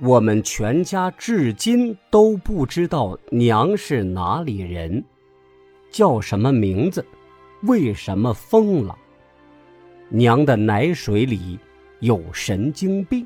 [0.00, 5.02] 我们全家至今都不知道娘是哪里人，
[5.90, 7.04] 叫什么名字，
[7.62, 8.96] 为什么疯了。
[10.08, 11.58] 娘的奶水里
[12.00, 13.24] 有神经病。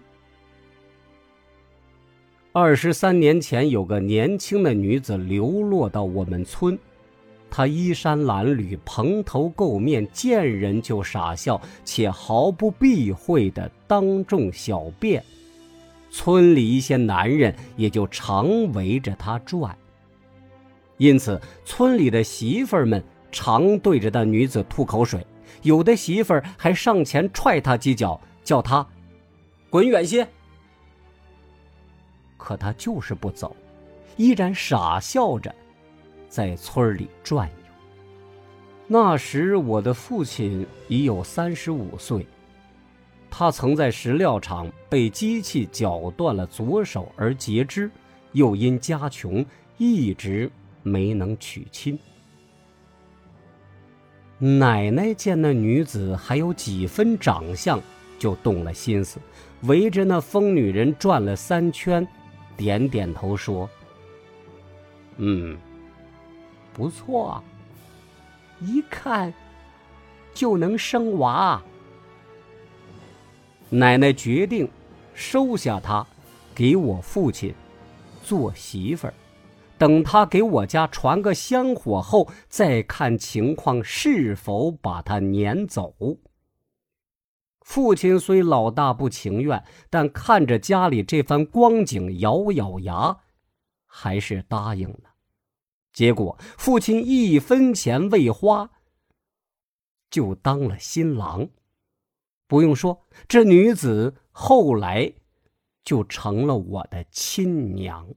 [2.52, 6.78] 二十三年前，有个年轻的女子流落到我们村。
[7.50, 15.24] 她衣衫褴褛，蓬头垢面，见人就傻笑，且毫不避讳的当众小便。
[16.10, 19.76] 村里一些男人也就常围着她转。
[20.96, 25.26] 因此，村里的媳妇儿们常对着那女子吐口水，
[25.62, 28.86] 有的媳妇儿还上前踹她几脚，叫她
[29.70, 30.26] 滚远些。
[32.36, 33.54] 可她就是不走，
[34.16, 35.54] 依然傻笑着。
[36.28, 37.54] 在村里转悠。
[38.86, 42.26] 那时我的父亲已有三十五岁，
[43.38, 47.88] 他曾在石料厂被机器绞断了左手而截肢，
[48.32, 50.50] 又因家穷一直
[50.82, 51.96] 没能娶亲。
[54.40, 57.80] 奶奶见那女子还有几分长相，
[58.18, 59.20] 就动了心思，
[59.62, 62.04] 围着那疯女人转了三圈，
[62.56, 63.70] 点点头说
[65.18, 65.56] ：“嗯。”
[66.74, 67.40] 不错，
[68.58, 69.32] 一看
[70.34, 71.62] 就能生娃。
[73.70, 74.68] 奶奶决定
[75.14, 76.06] 收下她，
[76.54, 77.54] 给我父亲
[78.22, 79.14] 做媳妇儿。
[79.76, 85.94] 等他给我家传个香火后，再看情况是否把他撵走。
[87.60, 93.18] 父亲虽老大不情愿，但看着家里这番光景，咬咬牙，
[93.86, 95.14] 还是答应了。
[95.92, 98.70] 结果，父亲一分钱未花，
[100.10, 101.48] 就当了新郎。
[102.48, 105.12] 不用说，这女子后来
[105.84, 108.08] 就成了我的亲娘。